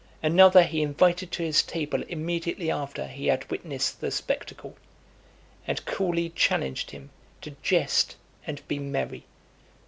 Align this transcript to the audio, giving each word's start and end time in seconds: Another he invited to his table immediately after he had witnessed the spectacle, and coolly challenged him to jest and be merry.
Another 0.23 0.63
he 0.63 0.81
invited 0.81 1.31
to 1.31 1.43
his 1.43 1.61
table 1.61 2.01
immediately 2.09 2.71
after 2.71 3.05
he 3.05 3.27
had 3.27 3.47
witnessed 3.51 4.01
the 4.01 4.09
spectacle, 4.09 4.75
and 5.67 5.85
coolly 5.85 6.29
challenged 6.31 6.89
him 6.89 7.11
to 7.41 7.51
jest 7.61 8.15
and 8.47 8.67
be 8.67 8.79
merry. 8.79 9.25